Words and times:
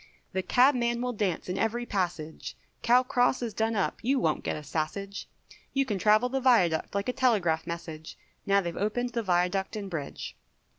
The 0.33 0.41
cabman 0.41 0.99
will 0.99 1.13
dance 1.13 1.47
in 1.47 1.59
every 1.59 1.85
passage, 1.85 2.57
Cow 2.81 3.03
Cross 3.03 3.43
is 3.43 3.53
done 3.53 3.75
up, 3.75 4.03
you 4.03 4.17
wont 4.19 4.43
get 4.43 4.55
a 4.55 4.63
sassage, 4.63 5.27
You 5.73 5.85
can 5.85 5.99
travel 5.99 6.27
the 6.27 6.41
Viaduct 6.41 6.95
like 6.95 7.07
a 7.07 7.13
telegraph 7.13 7.67
message, 7.67 8.17
Now 8.47 8.61
they've 8.61 8.75
opened 8.75 9.11
the 9.11 9.21
Viaduct 9.21 9.77
& 9.89 9.89
Bridge. 9.91 10.35